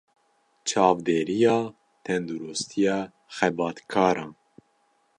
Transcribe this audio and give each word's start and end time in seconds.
Çavdêriya 0.67 1.57
Tenduristiya 2.03 2.97
Xebatkaran 3.35 4.31